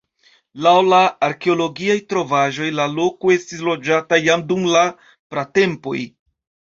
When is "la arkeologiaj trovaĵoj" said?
0.91-2.69